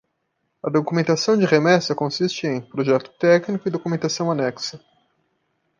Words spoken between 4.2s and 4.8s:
anexa.